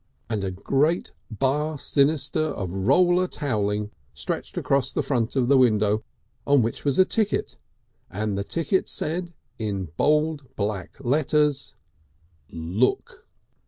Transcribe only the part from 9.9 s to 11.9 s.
bold black letters: